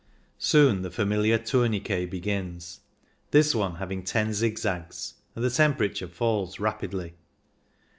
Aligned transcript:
Soon 0.39 0.81
the 0.81 0.89
familiar 0.89 1.37
tourni 1.37 1.79
quet 1.79 2.09
begins, 2.09 2.79
this 3.29 3.53
one 3.53 3.75
having 3.75 4.01
ten 4.01 4.33
zigzags, 4.33 5.13
and 5.35 5.45
the 5.45 5.51
temperature 5.51 6.07
falls 6.07 6.59
rapidly. 6.59 7.13